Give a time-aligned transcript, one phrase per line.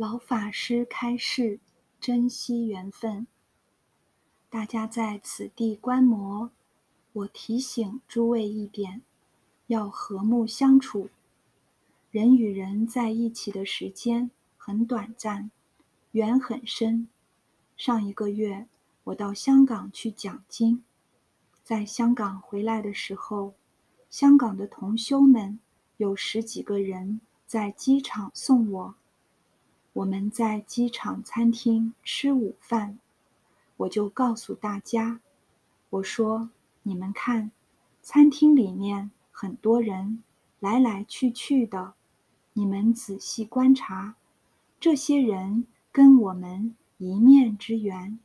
[0.00, 1.60] 老法师开示：
[2.00, 3.26] 珍惜缘分。
[4.48, 6.50] 大家在此地观摩，
[7.12, 9.02] 我提醒诸位一点：
[9.66, 11.10] 要和睦相处。
[12.10, 15.50] 人与人在一起的时间很短暂，
[16.12, 17.06] 缘很深。
[17.76, 18.68] 上一个月，
[19.04, 20.82] 我到香港去讲经，
[21.62, 23.52] 在香港回来的时候，
[24.08, 25.60] 香港的同修们
[25.98, 28.94] 有十几个人在机场送我。
[30.00, 32.98] 我们在机场餐厅吃午饭，
[33.76, 35.20] 我就告诉大家，
[35.90, 36.48] 我说
[36.84, 37.50] ：“你们看，
[38.00, 40.22] 餐厅里面很多人
[40.58, 41.92] 来来去去的，
[42.54, 44.16] 你们仔细观察，
[44.80, 48.18] 这些人跟我们。”一面之缘，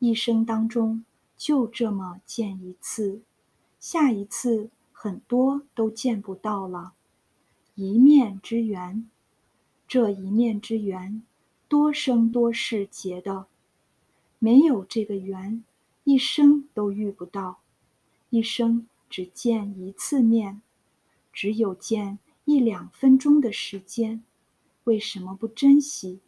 [0.00, 1.04] 一生当中
[1.36, 3.22] 就这么见一次，
[3.78, 6.94] 下一次很多都见不到了。
[7.76, 9.08] 一面之缘，
[9.88, 11.22] 这一面之缘，
[11.66, 13.46] 多生多世结的，
[14.38, 15.64] 没有这个缘，
[16.04, 17.60] 一生都遇不到，
[18.28, 20.60] 一生只见一次面，
[21.32, 24.22] 只有见一两分钟的时间，
[24.84, 26.20] 为什么不珍惜？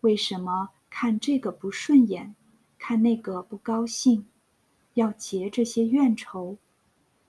[0.00, 0.70] 为什么？
[0.88, 2.34] 看这个不顺眼，
[2.76, 4.26] 看那个不高兴，
[4.94, 6.56] 要结这些怨仇，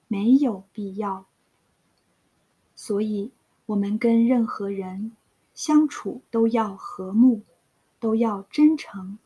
[0.07, 1.27] 没有必要。
[2.73, 3.31] 所以，
[3.67, 5.11] 我们跟任何人
[5.63, 7.43] 相处都要和睦，
[7.99, 9.19] 都要真诚，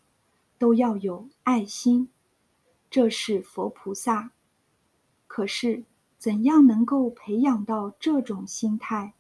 [0.58, 2.10] 都要有爱心，
[2.90, 4.34] 这是佛菩萨。
[5.28, 5.86] 可是，
[6.18, 9.14] 怎样能够培养到这种心态？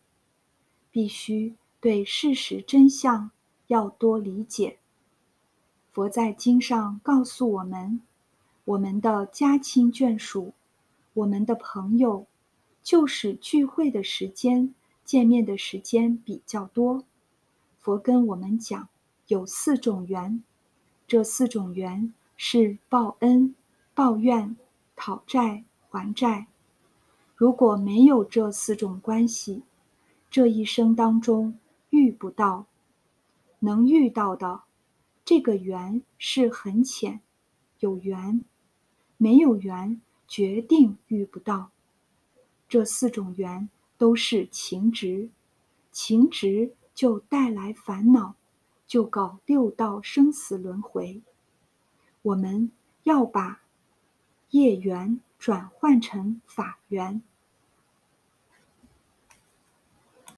[0.91, 3.31] 必须对事实真相
[3.67, 4.79] 要多理解。
[5.93, 8.01] 佛在经上告诉我们：
[8.65, 10.53] 我们的家亲眷属，
[11.13, 12.27] 我们的朋友，
[12.83, 14.75] 就是聚会的时间、
[15.05, 17.05] 见面的时间比较多。
[17.79, 18.89] 佛跟我们讲，
[19.27, 20.43] 有四种缘，
[21.07, 23.55] 这四种缘是报恩、
[23.93, 24.57] 报怨、
[24.95, 26.47] 讨债、还债。
[27.35, 29.61] 如果没有这四种关系，
[30.31, 31.59] 这一生当中
[31.91, 32.65] 遇不到，
[33.59, 34.61] 能遇到的。
[35.23, 37.19] 这个缘是很浅，
[37.79, 38.43] 有缘，
[39.17, 41.71] 没有缘，决定遇不到。
[42.67, 45.29] 这四种缘都是情执，
[45.91, 48.35] 情执就带来烦恼，
[48.85, 51.21] 就搞六道生死轮回。
[52.21, 52.71] 我们
[53.03, 53.61] 要把
[54.49, 57.21] 业缘转换成法缘。